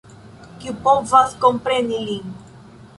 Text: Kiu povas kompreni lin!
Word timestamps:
Kiu 0.63 0.73
povas 0.87 1.37
kompreni 1.47 2.05
lin! 2.11 2.37